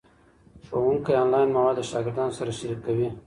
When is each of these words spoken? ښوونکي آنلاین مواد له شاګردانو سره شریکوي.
ښوونکي 0.67 1.11
آنلاین 1.21 1.49
مواد 1.55 1.75
له 1.79 1.85
شاګردانو 1.91 2.37
سره 2.39 2.51
شریکوي. 2.59 3.09